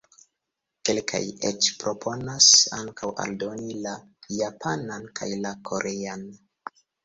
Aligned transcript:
Kelkaj 0.87 1.19
eĉ 1.49 1.67
proponas 1.83 2.49
ankaŭ 2.79 3.11
aldoni 3.27 3.79
la 3.85 3.95
Japanan 4.41 5.09
kaj 5.23 5.33
la 5.47 5.57
Korean. 5.73 6.29